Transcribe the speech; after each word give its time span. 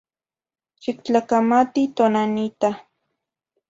Xictlacamati 0.83 1.81
tonanita. 1.95 2.69